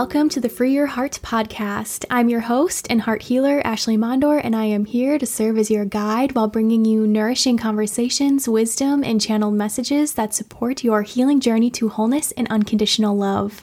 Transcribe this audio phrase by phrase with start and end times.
[0.00, 2.06] welcome to the Free Your Heart podcast.
[2.08, 5.70] I'm your host and heart healer, Ashley Mondor, and I am here to serve as
[5.70, 11.38] your guide while bringing you nourishing conversations, wisdom, and channeled messages that support your healing
[11.38, 13.62] journey to wholeness and unconditional love.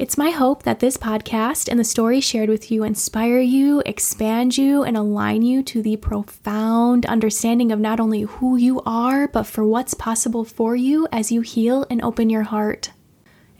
[0.00, 4.58] It's my hope that this podcast and the stories shared with you inspire you, expand
[4.58, 9.44] you, and align you to the profound understanding of not only who you are, but
[9.44, 12.90] for what's possible for you as you heal and open your heart.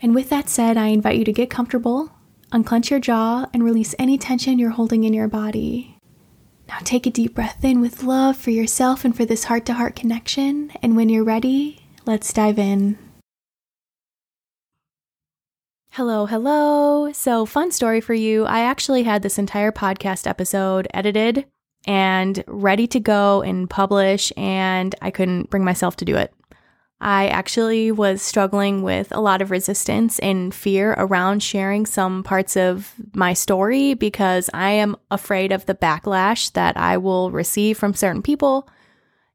[0.01, 2.11] And with that said, I invite you to get comfortable,
[2.51, 5.97] unclench your jaw, and release any tension you're holding in your body.
[6.69, 9.73] Now take a deep breath in with love for yourself and for this heart to
[9.73, 10.71] heart connection.
[10.81, 12.97] And when you're ready, let's dive in.
[15.93, 17.11] Hello, hello.
[17.11, 18.45] So, fun story for you.
[18.45, 21.45] I actually had this entire podcast episode edited
[21.85, 26.31] and ready to go and publish, and I couldn't bring myself to do it.
[27.01, 32.57] I actually was struggling with a lot of resistance and fear around sharing some parts
[32.57, 37.93] of my story because I am afraid of the backlash that I will receive from
[37.93, 38.67] certain people.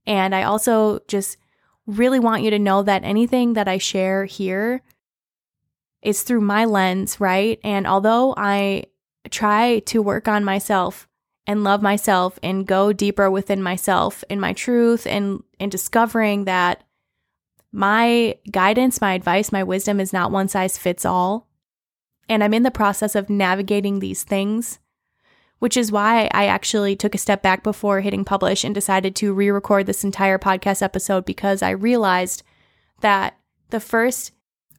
[0.06, 1.38] And I also just
[1.86, 4.82] really want you to know that anything that I share here
[6.02, 7.58] is through my lens, right?
[7.64, 8.84] And although I
[9.30, 11.08] try to work on myself
[11.46, 16.84] and love myself and go deeper within myself in my truth and in discovering that
[17.74, 21.48] my guidance, my advice, my wisdom is not one size fits all.
[22.28, 24.78] And I'm in the process of navigating these things,
[25.58, 29.34] which is why I actually took a step back before hitting publish and decided to
[29.34, 32.44] re record this entire podcast episode because I realized
[33.00, 33.36] that
[33.70, 34.30] the first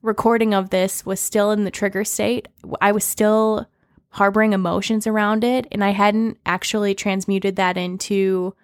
[0.01, 2.47] recording of this was still in the trigger state.
[2.79, 3.67] I was still
[4.11, 8.55] harboring emotions around it, and I hadn't actually transmuted that into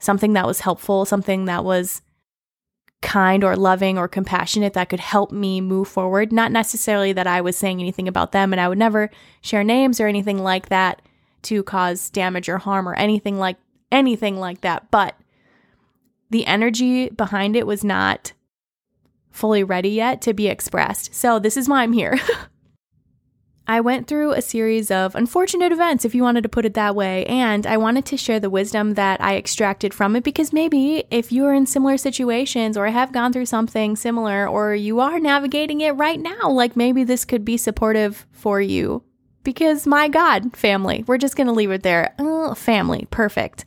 [0.00, 2.02] something that was helpful, something that was
[3.02, 6.32] kind or loving or compassionate that could help me move forward.
[6.32, 9.10] Not necessarily that I was saying anything about them, and I would never
[9.42, 11.02] share names or anything like that
[11.42, 13.56] to cause damage or harm or anything like
[13.90, 14.90] anything like that.
[14.90, 15.16] But
[16.30, 18.32] the energy behind it was not
[19.30, 21.14] fully ready yet to be expressed.
[21.14, 22.18] So this is why I'm here.
[23.66, 26.96] I went through a series of unfortunate events, if you wanted to put it that
[26.96, 31.04] way, and I wanted to share the wisdom that I extracted from it because maybe
[31.10, 35.80] if you're in similar situations or have gone through something similar or you are navigating
[35.80, 39.04] it right now, like maybe this could be supportive for you.
[39.44, 42.14] Because my God, family, we're just going to leave it there.
[42.56, 43.64] Family, perfect.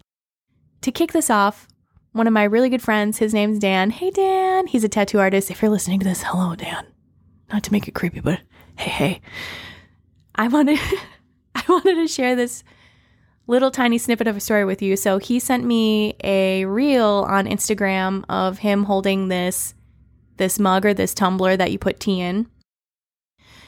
[0.81, 1.67] To kick this off,
[2.11, 3.89] one of my really good friends, his name's Dan.
[3.89, 4.67] Hey, Dan.
[4.67, 5.51] He's a tattoo artist.
[5.51, 6.85] If you're listening to this, hello, Dan.
[7.51, 8.39] Not to make it creepy, but
[8.77, 9.21] hey, hey.
[10.35, 10.79] I wanted
[11.55, 12.63] I wanted to share this
[13.47, 14.97] little tiny snippet of a story with you.
[14.97, 19.73] So he sent me a reel on Instagram of him holding this
[20.37, 22.47] this mug or this tumbler that you put tea in.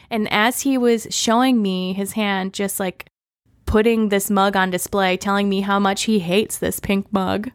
[0.09, 3.09] And as he was showing me his hand just like
[3.65, 7.51] putting this mug on display, telling me how much he hates this pink mug.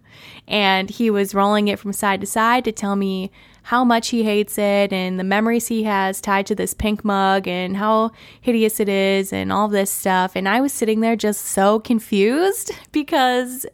[0.47, 3.31] And he was rolling it from side to side to tell me
[3.63, 7.47] how much he hates it and the memories he has tied to this pink mug
[7.47, 10.33] and how hideous it is and all this stuff.
[10.35, 13.67] And I was sitting there just so confused because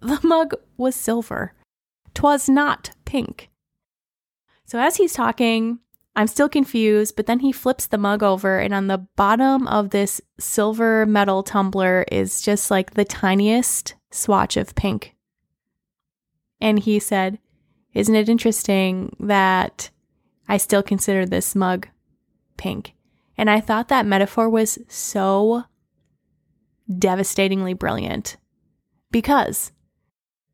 [0.00, 1.54] the mug was silver.
[2.14, 3.50] Twas not pink.
[4.66, 5.78] So as he's talking,
[6.16, 9.90] I'm still confused, but then he flips the mug over, and on the bottom of
[9.90, 15.14] this silver metal tumbler is just like the tiniest swatch of pink.
[16.60, 17.38] And he said,
[17.94, 19.90] isn't it interesting that
[20.48, 21.88] I still consider this mug
[22.56, 22.94] pink?
[23.36, 25.64] And I thought that metaphor was so
[26.98, 28.36] devastatingly brilliant
[29.10, 29.72] because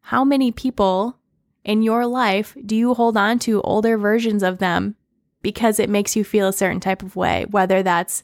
[0.03, 1.19] how many people
[1.65, 4.97] in your life do you hold on to older versions of them
[5.43, 8.23] because it makes you feel a certain type of way, whether that's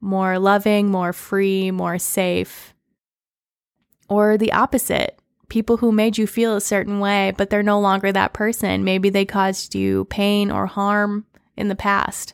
[0.00, 2.74] more loving, more free, more safe,
[4.08, 5.18] or the opposite?
[5.52, 8.84] People who made you feel a certain way, but they're no longer that person.
[8.84, 11.26] Maybe they caused you pain or harm
[11.58, 12.32] in the past,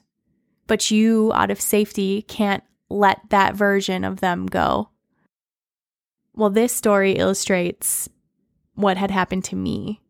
[0.68, 4.90] but you, out of safety, can't let that version of them go.
[6.36, 8.08] Well, this story illustrates
[8.74, 10.00] what had happened to me.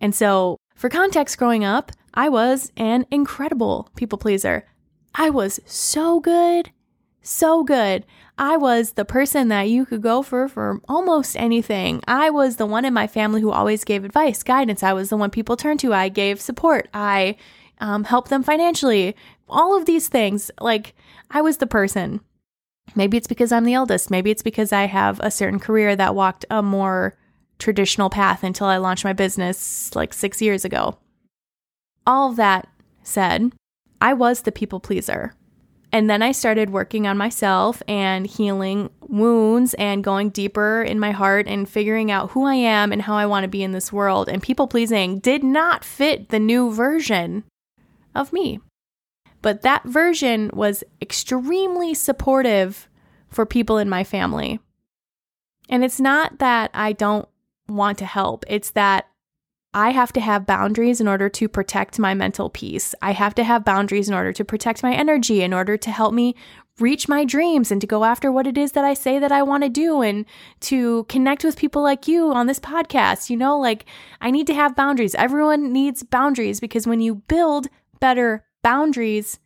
[0.00, 4.66] And so, for context, growing up, I was an incredible people pleaser.
[5.14, 6.72] I was so good
[7.24, 8.04] so good.
[8.36, 12.02] I was the person that you could go for for almost anything.
[12.06, 14.82] I was the one in my family who always gave advice, guidance.
[14.82, 15.94] I was the one people turned to.
[15.94, 16.88] I gave support.
[16.92, 17.36] I
[17.80, 19.14] um, helped them financially.
[19.48, 20.50] All of these things.
[20.60, 20.94] Like,
[21.30, 22.20] I was the person.
[22.94, 24.10] Maybe it's because I'm the eldest.
[24.10, 27.16] Maybe it's because I have a certain career that walked a more
[27.58, 30.98] traditional path until I launched my business like six years ago.
[32.06, 32.68] All that
[33.02, 33.52] said,
[34.00, 35.34] I was the people pleaser.
[35.94, 41.12] And then I started working on myself and healing wounds and going deeper in my
[41.12, 43.92] heart and figuring out who I am and how I want to be in this
[43.92, 44.28] world.
[44.28, 47.44] And people pleasing did not fit the new version
[48.12, 48.58] of me.
[49.40, 52.88] But that version was extremely supportive
[53.28, 54.58] for people in my family.
[55.68, 57.28] And it's not that I don't
[57.68, 59.06] want to help, it's that
[59.74, 62.94] I have to have boundaries in order to protect my mental peace.
[63.02, 66.14] I have to have boundaries in order to protect my energy, in order to help
[66.14, 66.36] me
[66.78, 69.42] reach my dreams and to go after what it is that I say that I
[69.42, 70.26] want to do and
[70.60, 73.30] to connect with people like you on this podcast.
[73.30, 73.84] You know, like
[74.20, 75.16] I need to have boundaries.
[75.16, 77.66] Everyone needs boundaries because when you build
[77.98, 79.40] better boundaries,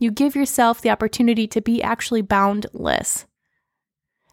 [0.00, 3.26] you give yourself the opportunity to be actually boundless.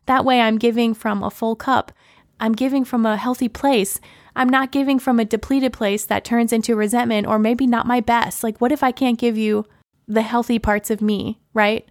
[0.08, 1.92] That way, I'm giving from a full cup.
[2.40, 4.00] I'm giving from a healthy place.
[4.36, 8.00] I'm not giving from a depleted place that turns into resentment or maybe not my
[8.00, 8.44] best.
[8.44, 9.66] Like, what if I can't give you
[10.08, 11.88] the healthy parts of me, right?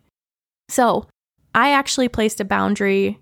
[0.69, 1.06] So,
[1.55, 3.19] I actually placed a boundary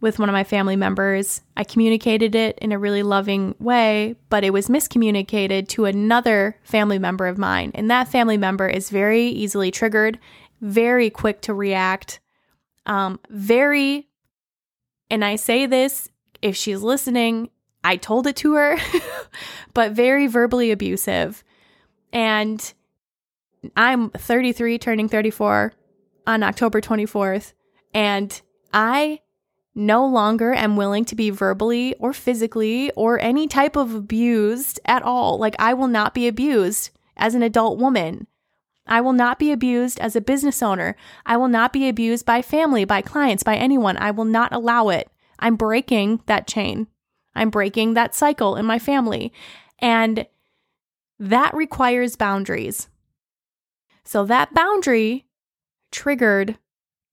[0.00, 1.42] with one of my family members.
[1.56, 6.98] I communicated it in a really loving way, but it was miscommunicated to another family
[6.98, 7.72] member of mine.
[7.74, 10.18] And that family member is very easily triggered,
[10.60, 12.20] very quick to react,
[12.86, 14.08] um, very,
[15.10, 16.08] and I say this
[16.42, 17.50] if she's listening,
[17.86, 18.76] I told it to her,
[19.74, 21.44] but very verbally abusive.
[22.12, 22.74] And
[23.76, 25.72] I'm 33, turning 34
[26.26, 27.52] on October 24th.
[27.94, 28.40] And
[28.72, 29.20] I
[29.76, 35.04] no longer am willing to be verbally or physically or any type of abused at
[35.04, 35.38] all.
[35.38, 38.26] Like, I will not be abused as an adult woman.
[38.88, 40.96] I will not be abused as a business owner.
[41.24, 43.96] I will not be abused by family, by clients, by anyone.
[43.96, 45.08] I will not allow it.
[45.38, 46.88] I'm breaking that chain.
[47.36, 49.32] I'm breaking that cycle in my family.
[49.78, 50.26] And
[51.18, 52.88] that requires boundaries.
[54.04, 55.26] So that boundary
[55.90, 56.58] triggered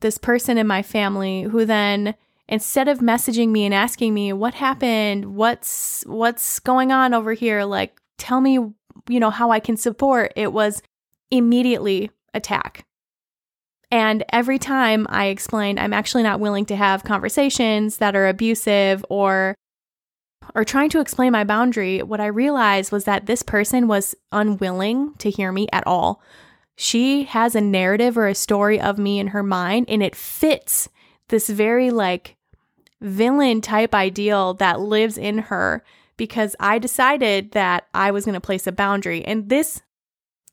[0.02, 2.16] this person in my family who then
[2.48, 7.64] instead of messaging me and asking me what happened, what's what's going on over here,
[7.64, 8.54] like tell me,
[9.10, 10.82] you know, how I can support, it was
[11.32, 12.86] immediately attack.
[13.90, 19.06] And every time I explained I'm actually not willing to have conversations that are abusive
[19.10, 19.56] or
[20.56, 25.14] or trying to explain my boundary, what I realized was that this person was unwilling
[25.16, 26.22] to hear me at all.
[26.76, 30.90] She has a narrative or a story of me in her mind, and it fits
[31.30, 32.36] this very like
[33.02, 35.84] villain type ideal that lives in her
[36.18, 39.26] because I decided that I was going to place a boundary.
[39.26, 39.82] And this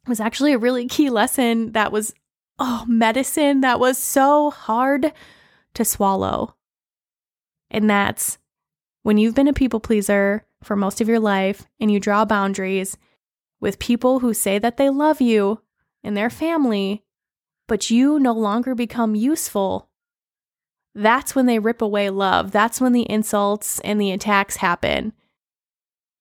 [0.06, 2.14] was actually a really key lesson that was,
[2.58, 5.12] oh, medicine that was so hard
[5.74, 6.54] to swallow.
[7.70, 8.38] And that's
[9.02, 12.96] when you've been a people pleaser for most of your life and you draw boundaries
[13.60, 15.60] with people who say that they love you
[16.02, 17.02] and their family,
[17.66, 19.88] but you no longer become useful,
[20.94, 22.50] that's when they rip away love.
[22.50, 25.12] That's when the insults and the attacks happen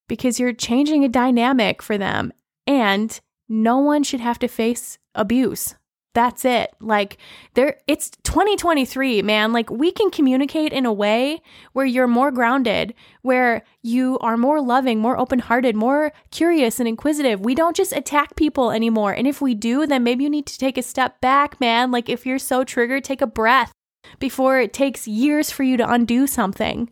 [0.08, 2.32] because you're changing a dynamic for them.
[2.68, 5.76] And no one should have to face abuse.
[6.14, 6.74] That's it.
[6.80, 7.18] Like
[7.54, 9.54] there it's 2023, man.
[9.54, 11.42] Like we can communicate in a way
[11.74, 17.42] where you're more grounded, where you are more loving, more open-hearted, more curious and inquisitive.
[17.42, 19.14] We don't just attack people anymore.
[19.14, 21.92] And if we do, then maybe you need to take a step back, man.
[21.92, 23.72] Like if you're so triggered, take a breath
[24.18, 26.90] before it takes years for you to undo something.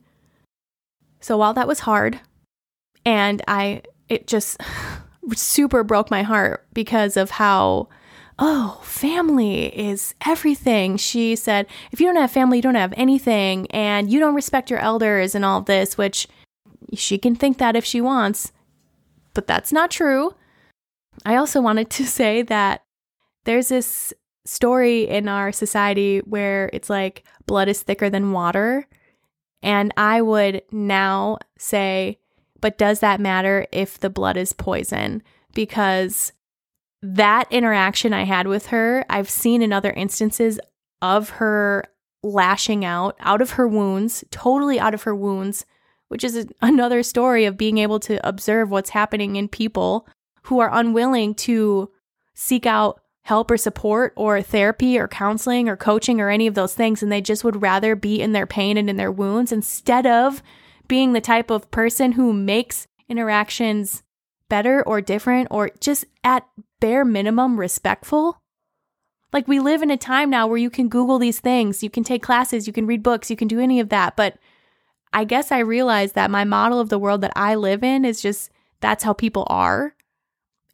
[1.20, 2.20] So while that was hard
[3.03, 4.62] and I it just
[5.34, 7.89] super broke my heart because of how
[8.39, 10.98] oh, family is everything.
[10.98, 14.70] She said, if you don't have family, you don't have anything, and you don't respect
[14.70, 16.27] your elders and all this, which
[16.94, 18.51] she can think that if she wants,
[19.34, 20.36] but that's not true.
[21.25, 22.84] I also wanted to say that
[23.46, 24.13] there's this
[24.46, 28.88] story in our society where it's like blood is thicker than water.
[29.62, 32.20] And I would now say,
[32.62, 35.24] but does that matter if the blood is poison?
[35.53, 36.32] Because
[37.01, 40.60] that interaction I had with her, I've seen in other instances
[41.01, 41.86] of her
[42.24, 45.66] lashing out out of her wounds, totally out of her wounds,
[46.08, 50.08] which is another story of being able to observe what's happening in people
[50.44, 51.92] who are unwilling to
[52.34, 56.74] seek out help or support or therapy or counseling or coaching or any of those
[56.74, 57.04] things.
[57.04, 60.42] And they just would rather be in their pain and in their wounds instead of
[60.88, 64.01] being the type of person who makes interactions
[64.48, 66.48] better or different or just at
[66.79, 68.41] bare minimum respectful.
[69.34, 72.03] Like we live in a time now where you can Google these things, you can
[72.03, 74.15] take classes, you can read books, you can do any of that.
[74.15, 74.38] But
[75.13, 78.22] I guess I realized that my model of the world that I live in is
[78.22, 79.96] just that's how people are.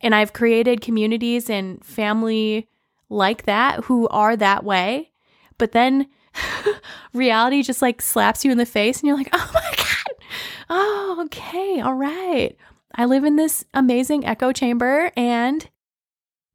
[0.01, 2.67] And I've created communities and family
[3.09, 5.11] like that who are that way,
[5.57, 6.07] but then
[7.13, 10.25] reality just like slaps you in the face and you're like, oh my God.
[10.69, 11.79] Oh, okay.
[11.79, 12.55] All right.
[12.95, 15.67] I live in this amazing echo chamber and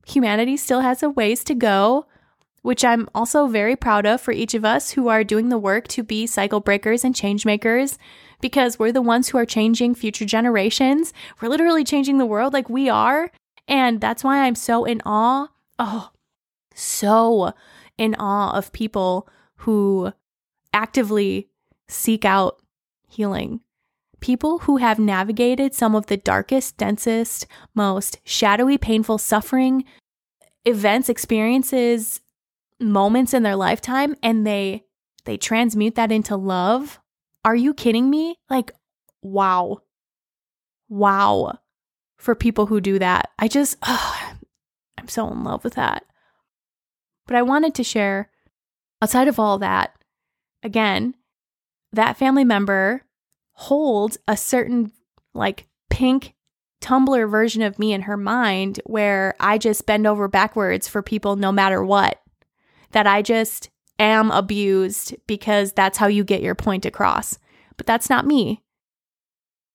[0.09, 2.07] humanity still has a ways to go,
[2.63, 5.89] which I'm also very proud of for each of us who are doing the work
[5.89, 7.99] to be cycle breakers and change makers
[8.41, 11.13] because we're the ones who are changing future generations.
[11.41, 13.31] We're literally changing the world like we are.
[13.67, 15.49] And that's why I'm so in awe.
[15.79, 16.11] Oh,
[16.75, 17.53] so
[17.97, 20.13] in awe of people who
[20.73, 21.49] actively
[21.89, 22.61] seek out
[23.09, 23.61] healing.
[24.21, 29.85] People who have navigated some of the darkest, densest, most shadowy, painful suffering
[30.65, 32.21] events, experiences,
[32.81, 34.85] moments in their lifetime and they
[35.25, 37.01] they transmute that into love.
[37.45, 38.37] Are you kidding me?
[38.49, 38.73] Like
[39.23, 39.83] wow.
[40.89, 41.59] Wow.
[42.17, 43.31] For people who do that.
[43.39, 46.05] I just I'm so in love with that.
[47.27, 48.31] But I wanted to share
[49.03, 49.95] outside of all that,
[50.63, 51.15] again,
[51.93, 53.03] that family member
[53.61, 54.93] holds a certain
[55.35, 56.35] like pink
[56.81, 61.35] tumbler version of me in her mind where I just bend over backwards for people
[61.35, 62.21] no matter what.
[62.93, 67.41] That I just am abused because that's how you get your point across.
[67.77, 68.63] But that's not me.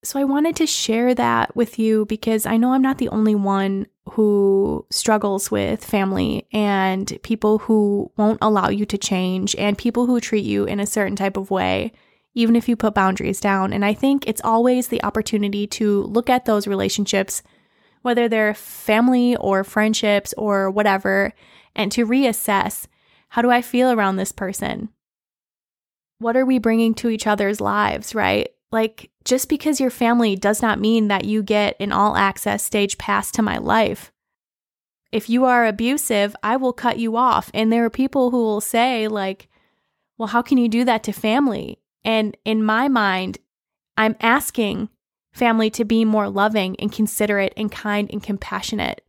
[0.01, 3.35] So I wanted to share that with you because I know I'm not the only
[3.35, 10.05] one who struggles with family and people who won't allow you to change and people
[10.05, 11.91] who treat you in a certain type of way,
[12.33, 13.73] even if you put boundaries down.
[13.73, 17.43] And I think it's always the opportunity to look at those relationships,
[18.01, 21.33] whether they're family or friendships or whatever,
[21.75, 22.87] and to reassess
[23.29, 24.89] how do I feel around this person?
[26.19, 28.49] What are we bringing to each other's lives, right?
[28.71, 32.97] Like, just because you're family does not mean that you get an all access stage
[32.97, 34.11] pass to my life.
[35.11, 37.49] If you are abusive, I will cut you off.
[37.53, 39.47] And there are people who will say, like,
[40.17, 41.79] well, how can you do that to family?
[42.05, 43.37] And in my mind,
[43.97, 44.89] I'm asking
[45.31, 49.01] family to be more loving and considerate and kind and compassionate.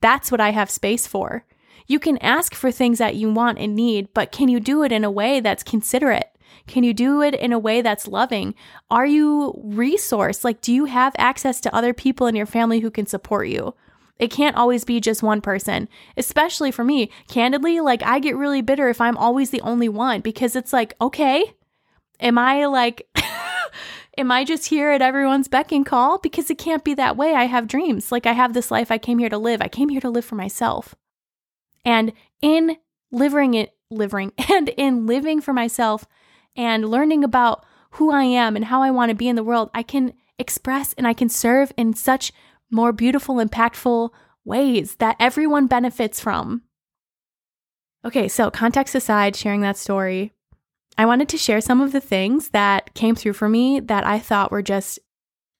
[0.00, 1.44] That's what I have space for.
[1.86, 4.92] You can ask for things that you want and need, but can you do it
[4.92, 6.30] in a way that's considerate?
[6.66, 8.54] Can you do it in a way that's loving?
[8.90, 10.44] Are you resourced?
[10.44, 13.74] Like, do you have access to other people in your family who can support you?
[14.18, 17.10] It can't always be just one person, especially for me.
[17.28, 20.94] Candidly, like, I get really bitter if I'm always the only one because it's like,
[21.00, 21.54] okay,
[22.20, 23.08] am I like,
[24.18, 26.18] am I just here at everyone's beck and call?
[26.18, 27.34] Because it can't be that way.
[27.34, 28.12] I have dreams.
[28.12, 29.60] Like, I have this life I came here to live.
[29.60, 30.94] I came here to live for myself.
[31.84, 32.76] And in
[33.12, 36.06] living it, living, and in living for myself,
[36.56, 39.70] and learning about who I am and how I want to be in the world,
[39.74, 42.32] I can express and I can serve in such
[42.70, 44.10] more beautiful, impactful
[44.44, 46.62] ways that everyone benefits from.
[48.04, 50.32] Okay, so context aside, sharing that story,
[50.98, 54.18] I wanted to share some of the things that came through for me that I
[54.18, 54.98] thought were just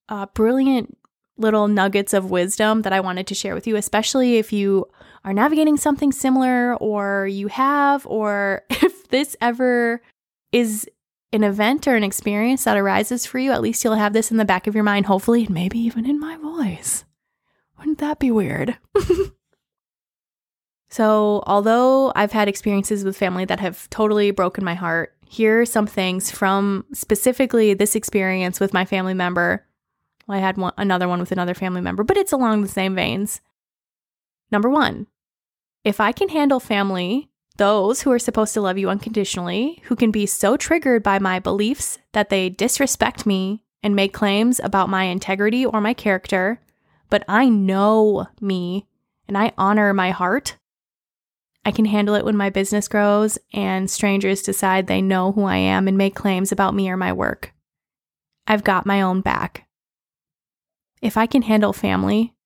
[0.08, 0.96] uh, brilliant
[1.36, 4.86] little nuggets of wisdom that I wanted to share with you, especially if you
[5.24, 10.00] are navigating something similar or you have, or if this ever
[10.52, 10.88] is
[11.32, 14.38] an event or an experience that arises for you, at least you'll have this in
[14.38, 17.04] the back of your mind, hopefully, and maybe even in my voice.
[17.78, 18.78] Wouldn't that be weird?
[20.96, 25.66] so, although I've had experiences with family that have totally broken my heart, here are
[25.66, 29.66] some things from specifically this experience with my family member.
[30.26, 32.94] Well, I had one, another one with another family member, but it's along the same
[32.94, 33.42] veins.
[34.50, 35.06] Number one,
[35.84, 40.10] if I can handle family those who are supposed to love you unconditionally, who can
[40.10, 45.04] be so triggered by my beliefs that they disrespect me and make claims about my
[45.04, 46.58] integrity or my character,
[47.10, 48.86] but I know me
[49.28, 50.56] and I honor my heart.
[51.66, 55.56] I can handle it when my business grows and strangers decide they know who I
[55.56, 57.52] am and make claims about me or my work.
[58.46, 59.66] I've got my own back.
[61.02, 62.36] If I can handle family,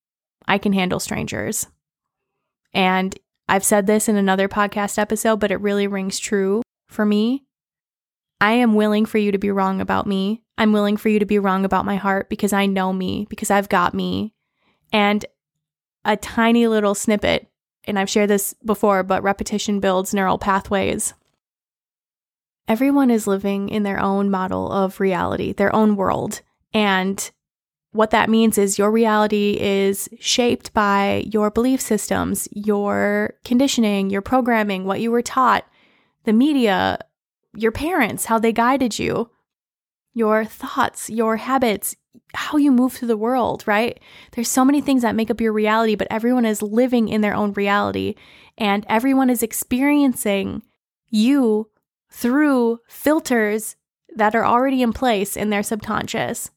[0.48, 1.66] I can handle strangers.
[2.72, 3.14] And
[3.46, 7.44] I've said this in another podcast episode, but it really rings true for me.
[8.40, 10.44] I am willing for you to be wrong about me.
[10.56, 13.50] I'm willing for you to be wrong about my heart because I know me, because
[13.50, 14.32] I've got me.
[14.94, 15.26] And
[16.06, 17.49] a tiny little snippet,
[17.90, 21.12] and I've shared this before, but repetition builds neural pathways.
[22.66, 26.40] Everyone is living in their own model of reality, their own world.
[26.72, 27.30] And
[27.92, 34.22] what that means is your reality is shaped by your belief systems, your conditioning, your
[34.22, 35.66] programming, what you were taught,
[36.24, 36.98] the media,
[37.54, 39.30] your parents, how they guided you,
[40.14, 41.96] your thoughts, your habits,
[42.34, 43.98] how you move through the world, right?
[44.32, 47.34] There's so many things that make up your reality, but everyone is living in their
[47.34, 48.14] own reality.
[48.58, 50.62] and everyone is experiencing
[51.08, 51.70] you
[52.10, 53.76] through filters
[54.14, 56.50] that are already in place in their subconscious.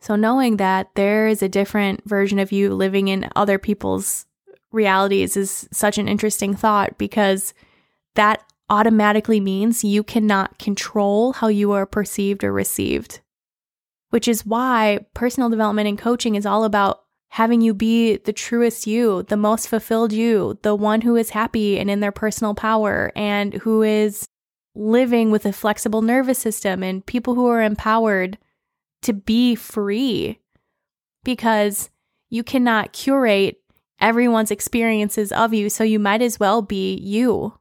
[0.00, 4.26] So, knowing that there is a different version of you living in other people's
[4.70, 7.52] realities is such an interesting thought because
[8.14, 13.20] that automatically means you cannot control how you are perceived or received.
[14.10, 18.86] Which is why personal development and coaching is all about having you be the truest
[18.86, 23.12] you, the most fulfilled you, the one who is happy and in their personal power
[23.14, 24.26] and who is
[24.74, 28.38] living with a flexible nervous system and people who are empowered
[29.02, 30.38] to be free
[31.24, 31.90] because
[32.30, 33.60] you cannot curate
[34.00, 37.52] everyone's experiences of you, so you might as well be you.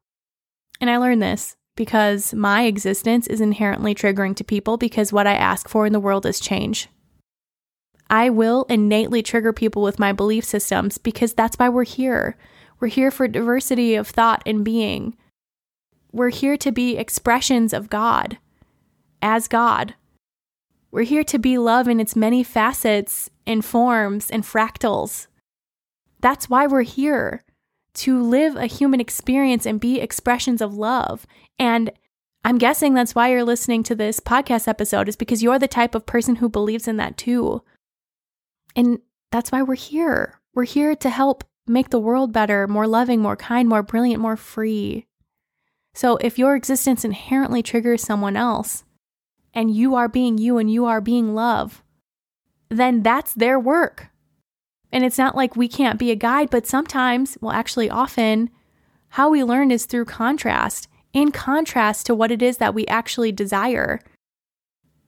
[0.80, 5.36] And I learned this because my existence is inherently triggering to people because what I
[5.36, 6.90] ask for in the world is change.
[8.10, 12.38] I will innately trigger people with my belief systems because that's why we're here.
[12.80, 15.16] We're here for diversity of thought and being.
[16.12, 18.38] We're here to be expressions of God
[19.22, 19.96] as God.
[20.92, 25.28] We're here to be love in its many facets and forms and fractals.
[26.22, 27.44] That's why we're here
[27.98, 31.26] to live a human experience and be expressions of love.
[31.60, 31.92] And
[32.44, 35.96] I'm guessing that's why you're listening to this podcast episode, is because you're the type
[35.96, 37.64] of person who believes in that too.
[38.76, 39.00] And
[39.32, 40.40] that's why we're here.
[40.54, 44.38] We're here to help make the world better, more loving, more kind, more brilliant, more
[44.38, 45.06] free.
[45.94, 48.84] So if your existence inherently triggers someone else,
[49.54, 51.84] and you are being you and you are being love,
[52.70, 54.10] then that's their work.
[54.92, 58.50] And it's not like we can't be a guide, but sometimes, well, actually, often,
[59.10, 63.32] how we learn is through contrast, in contrast to what it is that we actually
[63.32, 64.00] desire.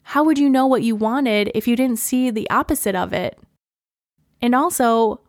[0.03, 3.37] How would you know what you wanted if you didn't see the opposite of it?
[4.41, 5.21] And also,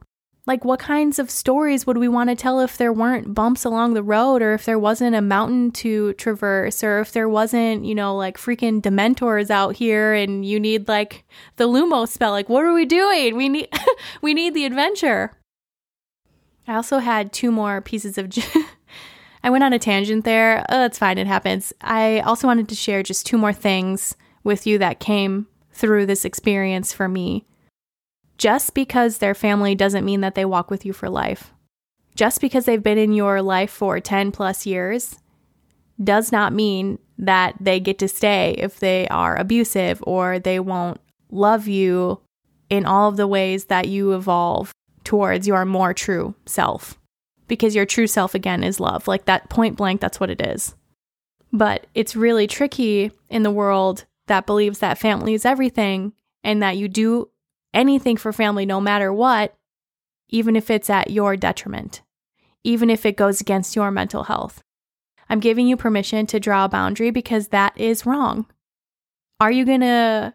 [0.50, 3.94] like, what kinds of stories would we want to tell if there weren't bumps along
[3.94, 7.94] the road, or if there wasn't a mountain to traverse, or if there wasn't, you
[7.94, 12.32] know, like freaking dementors out here and you need like the Lumo spell?
[12.32, 13.36] Like, what are we doing?
[13.36, 13.68] We need,
[14.22, 15.30] we need the adventure.
[16.66, 18.28] I also had two more pieces of.
[19.44, 20.66] I went on a tangent there.
[20.68, 21.16] Oh, that's fine.
[21.16, 21.72] It happens.
[21.80, 26.24] I also wanted to share just two more things with you that came through this
[26.24, 27.46] experience for me.
[28.40, 31.52] Just because they're family doesn't mean that they walk with you for life.
[32.14, 35.18] Just because they've been in your life for 10 plus years
[36.02, 41.02] does not mean that they get to stay if they are abusive or they won't
[41.30, 42.18] love you
[42.70, 44.72] in all of the ways that you evolve
[45.04, 46.98] towards your more true self.
[47.46, 49.06] Because your true self, again, is love.
[49.06, 50.74] Like that point blank, that's what it is.
[51.52, 56.78] But it's really tricky in the world that believes that family is everything and that
[56.78, 57.28] you do
[57.72, 59.56] anything for family no matter what,
[60.28, 62.02] even if it's at your detriment,
[62.64, 64.62] even if it goes against your mental health.
[65.28, 68.46] I'm giving you permission to draw a boundary because that is wrong.
[69.38, 70.34] Are you going to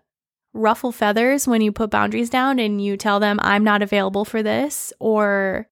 [0.54, 4.42] ruffle feathers when you put boundaries down and you tell them, I'm not available for
[4.42, 5.68] this, or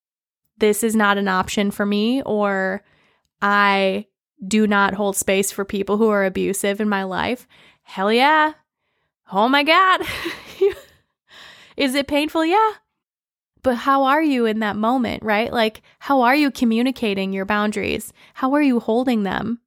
[0.58, 2.84] this is not an option for me, or
[3.42, 4.08] I
[4.46, 7.48] do not hold space for people who are abusive in my life?
[7.84, 8.54] Hell yeah.
[9.32, 10.02] Oh my God.
[11.78, 12.46] Is it painful?
[12.46, 12.74] Yeah.
[13.62, 15.52] But how are you in that moment, right?
[15.52, 18.12] Like, how are you communicating your boundaries?
[18.36, 19.62] How are you holding them?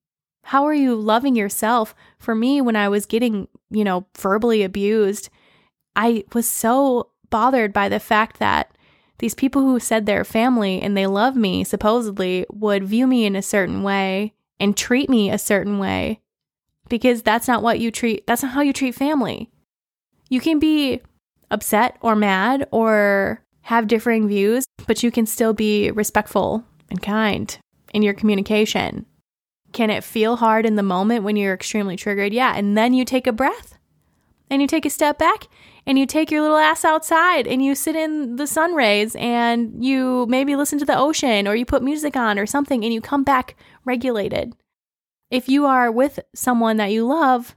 [0.45, 1.95] How are you loving yourself?
[2.19, 5.31] For me, when I was getting, you know, verbally abused,
[5.97, 8.71] I was so bothered by the fact that
[9.19, 13.35] these people who said they're family and they love me, supposedly, would view me in
[13.35, 16.21] a certain way and treat me a certain way
[16.89, 19.51] because that's not what you treat, that's not how you treat family.
[20.29, 21.01] You can be
[21.51, 27.59] upset or mad or have differing views, but you can still be respectful and kind
[27.93, 29.07] in your communication.
[29.73, 32.33] Can it feel hard in the moment when you're extremely triggered?
[32.33, 32.55] Yeah.
[32.57, 33.77] And then you take a breath
[34.49, 35.49] and you take a step back
[35.87, 39.85] and you take your little ass outside and you sit in the sun rays and
[39.85, 43.01] you maybe listen to the ocean or you put music on or something and you
[43.01, 44.55] come back regulated.
[45.31, 47.57] If you are with someone that you love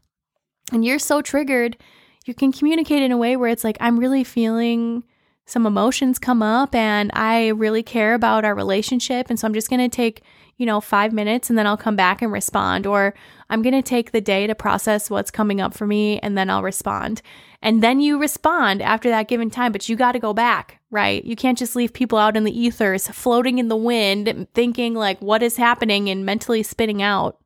[0.72, 1.78] and you're so triggered
[2.26, 5.04] you can communicate in a way where it's like, I'm really feeling
[5.46, 9.30] some emotions come up and I really care about our relationship.
[9.30, 10.22] And so I'm just going to take,
[10.58, 12.86] you know, five minutes and then I'll come back and respond.
[12.86, 13.16] Or
[13.50, 16.52] I'm going to take the day to process what's coming up for me and then
[16.52, 17.24] I'll respond.
[17.64, 21.26] And then you respond after that given time, but you got to go back, right?
[21.26, 25.20] You can't just leave people out in the ethers, floating in the wind, thinking like
[25.20, 27.40] what is happening and mentally spinning out.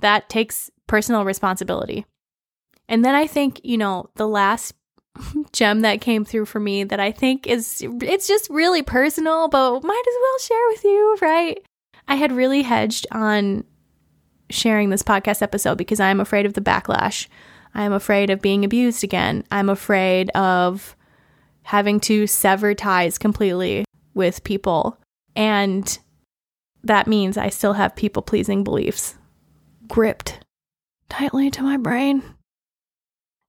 [0.00, 2.06] That takes personal responsibility.
[2.88, 4.74] And then I think, you know, the last
[5.52, 9.82] gem that came through for me that I think is it's just really personal, but
[9.82, 11.66] might as well share with you, right?
[12.08, 13.64] I had really hedged on
[14.50, 17.26] sharing this podcast episode because I'm afraid of the backlash.
[17.74, 19.44] I'm afraid of being abused again.
[19.50, 20.96] I'm afraid of
[21.62, 24.98] having to sever ties completely with people.
[25.34, 25.98] And
[26.84, 29.16] that means I still have people pleasing beliefs
[29.88, 30.40] gripped
[31.08, 32.22] tightly to my brain.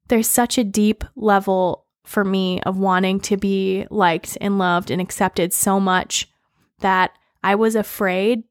[0.07, 5.01] There's such a deep level for me of wanting to be liked and loved and
[5.01, 6.29] accepted so much
[6.79, 7.11] that
[7.43, 8.43] I was afraid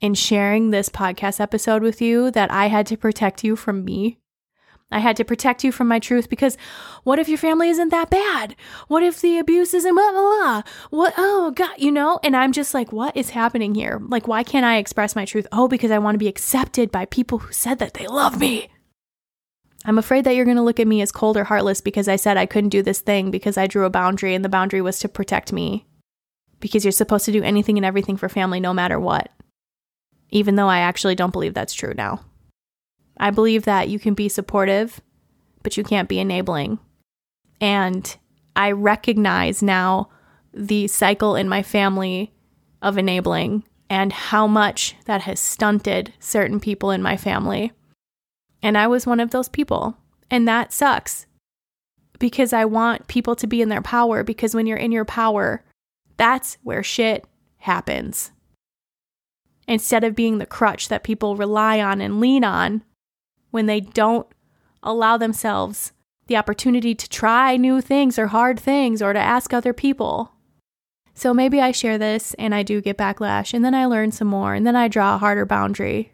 [0.00, 4.18] in sharing this podcast episode with you that I had to protect you from me.
[4.92, 6.58] I had to protect you from my truth because
[7.02, 8.54] what if your family isn't that bad?
[8.88, 10.62] What if the abuse isn't blah, blah, blah?
[10.90, 12.20] What, oh, God, you know?
[12.22, 14.00] And I'm just like, what is happening here?
[14.06, 15.46] Like, why can't I express my truth?
[15.50, 18.68] Oh, because I want to be accepted by people who said that they love me.
[19.84, 22.16] I'm afraid that you're going to look at me as cold or heartless because I
[22.16, 24.98] said I couldn't do this thing because I drew a boundary and the boundary was
[25.00, 25.86] to protect me.
[26.60, 29.32] Because you're supposed to do anything and everything for family no matter what.
[30.30, 32.20] Even though I actually don't believe that's true now.
[33.18, 35.00] I believe that you can be supportive,
[35.62, 36.78] but you can't be enabling.
[37.60, 38.16] And
[38.54, 40.10] I recognize now
[40.54, 42.32] the cycle in my family
[42.80, 47.72] of enabling and how much that has stunted certain people in my family.
[48.62, 49.96] And I was one of those people.
[50.30, 51.26] And that sucks
[52.18, 54.22] because I want people to be in their power.
[54.22, 55.64] Because when you're in your power,
[56.16, 57.26] that's where shit
[57.58, 58.30] happens.
[59.68, 62.82] Instead of being the crutch that people rely on and lean on
[63.50, 64.26] when they don't
[64.82, 65.92] allow themselves
[66.26, 70.32] the opportunity to try new things or hard things or to ask other people.
[71.14, 74.28] So maybe I share this and I do get backlash, and then I learn some
[74.28, 76.11] more, and then I draw a harder boundary.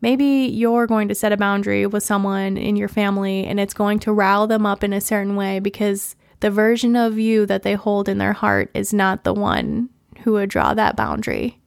[0.00, 3.98] Maybe you're going to set a boundary with someone in your family and it's going
[4.00, 7.74] to rile them up in a certain way because the version of you that they
[7.74, 11.58] hold in their heart is not the one who would draw that boundary.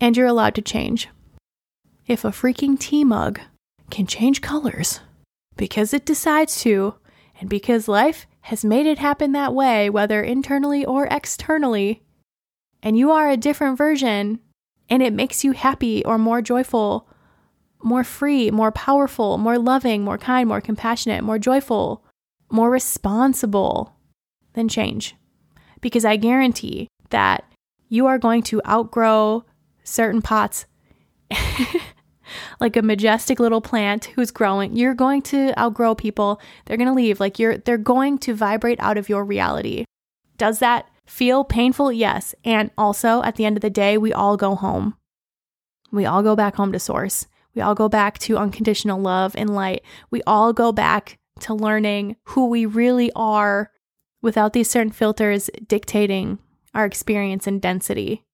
[0.00, 1.08] And you're allowed to change.
[2.06, 3.40] If a freaking tea mug
[3.90, 5.00] can change colors
[5.56, 6.94] because it decides to,
[7.38, 12.02] and because life has made it happen that way, whether internally or externally,
[12.82, 14.40] and you are a different version,
[14.88, 17.06] and it makes you happy or more joyful
[17.82, 22.04] more free, more powerful, more loving, more kind, more compassionate, more joyful,
[22.50, 23.94] more responsible,
[24.54, 25.16] then change.
[25.80, 27.44] Because I guarantee that
[27.88, 29.44] you are going to outgrow
[29.84, 30.66] certain pots.
[32.60, 34.76] like a majestic little plant who's growing.
[34.76, 36.40] You're going to outgrow people.
[36.64, 37.20] They're going to leave.
[37.20, 39.84] Like you're they're going to vibrate out of your reality.
[40.36, 41.92] Does that feel painful?
[41.92, 42.34] Yes.
[42.44, 44.96] And also at the end of the day, we all go home.
[45.92, 47.26] We all go back home to source.
[47.54, 49.82] We all go back to unconditional love and light.
[50.10, 53.70] We all go back to learning who we really are
[54.22, 56.38] without these certain filters dictating
[56.74, 58.24] our experience and density.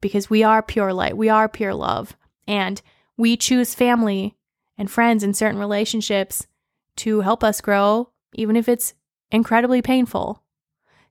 [0.00, 2.82] Because we are pure light, we are pure love, and
[3.16, 4.36] we choose family
[4.76, 6.46] and friends and certain relationships
[6.96, 8.94] to help us grow, even if it's
[9.30, 10.42] incredibly painful,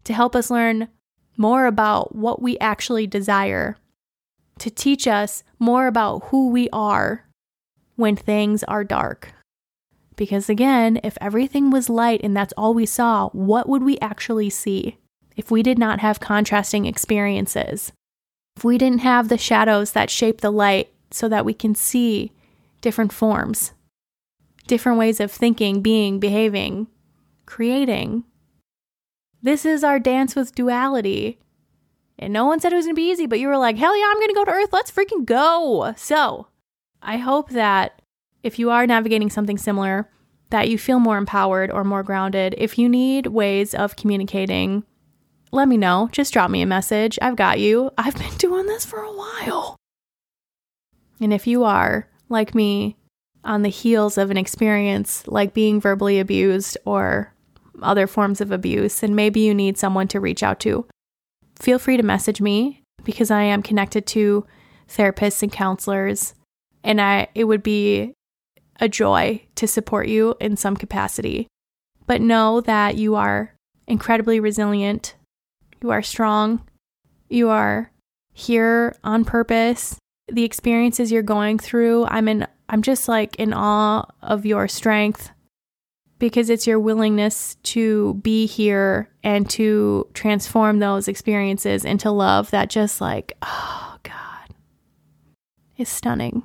[0.03, 0.88] to help us learn
[1.38, 3.77] more about what we actually desire
[4.59, 7.25] to teach us more about who we are
[7.95, 9.33] when things are dark.
[10.15, 14.49] Because again, if everything was light and that's all we saw, what would we actually
[14.49, 14.97] see
[15.35, 17.91] if we did not have contrasting experiences?
[18.55, 22.31] If we didn't have the shadows that shape the light so that we can see
[22.79, 23.73] different forms,
[24.67, 26.87] different ways of thinking, being, behaving,
[27.45, 28.23] creating.
[29.41, 31.39] This is our dance with duality.
[32.17, 33.97] And no one said it was going to be easy, but you were like, hell
[33.97, 34.69] yeah, I'm going to go to Earth.
[34.71, 35.93] Let's freaking go.
[35.97, 36.47] So
[37.01, 38.01] I hope that
[38.41, 40.10] if you are navigating something similar,
[40.49, 42.56] that you feel more empowered or more grounded.
[42.58, 44.84] If you need ways of communicating,
[45.51, 46.10] let me know.
[46.12, 47.19] Just drop me a message.
[47.21, 47.91] I've got you.
[47.97, 49.75] I've been doing this for a while.
[51.19, 52.97] And if you are, like me,
[53.43, 57.32] on the heels of an experience like being verbally abused or
[57.82, 60.88] other forms of abuse, and maybe you need someone to reach out to,
[61.59, 64.45] feel free to message me because I am connected to
[64.89, 66.33] therapists and counselors
[66.83, 68.13] and I it would be
[68.79, 71.47] a joy to support you in some capacity.
[72.07, 73.55] But know that you are
[73.87, 75.15] incredibly resilient.
[75.81, 76.61] You are strong.
[77.29, 77.91] You are
[78.33, 79.97] here on purpose.
[80.27, 85.31] The experiences you're going through, I'm in I'm just like in awe of your strength
[86.17, 92.69] because it's your willingness to be here and to transform those experiences into love that
[92.69, 94.54] just like, oh God,
[95.78, 96.43] is stunning.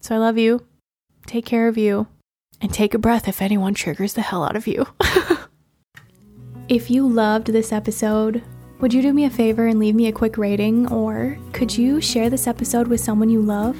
[0.00, 0.66] So I love you.
[1.26, 2.08] Take care of you.
[2.60, 4.86] And take a breath if anyone triggers the hell out of you.
[6.68, 8.42] if you loved this episode,
[8.82, 12.00] Would you do me a favor and leave me a quick rating, or could you
[12.00, 13.76] share this episode with someone you love?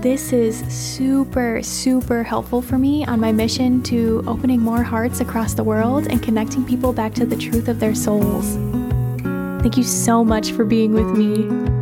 [0.00, 5.54] This is super, super helpful for me on my mission to opening more hearts across
[5.54, 8.56] the world and connecting people back to the truth of their souls.
[9.62, 11.73] Thank you so much for being with me.